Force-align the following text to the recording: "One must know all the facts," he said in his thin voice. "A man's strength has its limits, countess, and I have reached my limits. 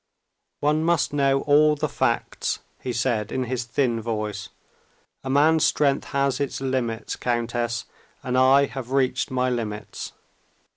"One 0.61 0.83
must 0.83 1.13
know 1.13 1.41
all 1.41 1.75
the 1.75 1.87
facts," 1.87 2.57
he 2.81 2.91
said 2.91 3.31
in 3.31 3.43
his 3.43 3.65
thin 3.65 4.01
voice. 4.01 4.49
"A 5.23 5.29
man's 5.29 5.63
strength 5.63 6.05
has 6.05 6.39
its 6.39 6.59
limits, 6.59 7.15
countess, 7.15 7.85
and 8.23 8.35
I 8.35 8.65
have 8.65 8.89
reached 8.91 9.29
my 9.29 9.51
limits. 9.51 10.13